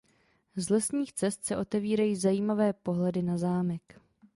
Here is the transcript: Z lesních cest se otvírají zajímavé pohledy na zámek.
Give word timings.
Z 0.55 0.69
lesních 0.69 1.13
cest 1.13 1.43
se 1.45 1.57
otvírají 1.57 2.15
zajímavé 2.15 2.73
pohledy 2.73 3.21
na 3.21 3.37
zámek. 3.37 3.99